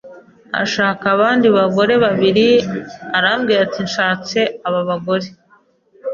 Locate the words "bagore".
1.57-1.93, 4.89-5.27